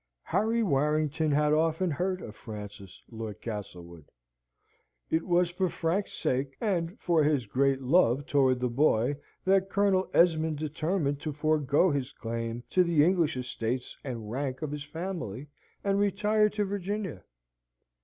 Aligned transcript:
Harry 0.23 0.63
Warrington 0.63 1.29
had 1.29 1.53
often 1.53 1.91
heard 1.91 2.23
of 2.23 2.35
Francis, 2.35 3.03
Lord 3.11 3.39
Castlewood. 3.39 4.05
It 5.11 5.27
was 5.27 5.51
for 5.51 5.69
Frank's 5.69 6.13
sake, 6.13 6.55
and 6.59 6.99
for 6.99 7.23
his 7.23 7.45
great 7.45 7.83
love 7.83 8.25
towards 8.25 8.61
the 8.61 8.67
boy, 8.67 9.17
that 9.45 9.69
Colonel 9.69 10.09
Esmond 10.11 10.57
determined 10.57 11.19
to 11.21 11.31
forgo 11.31 11.91
his 11.91 12.13
claim 12.13 12.63
to 12.71 12.83
the 12.83 13.03
English 13.05 13.37
estates 13.37 13.95
and 14.03 14.31
rank 14.31 14.63
of 14.63 14.71
his 14.71 14.83
family, 14.85 15.45
and 15.83 15.99
retired 15.99 16.53
to 16.53 16.65
Virginia. 16.65 17.23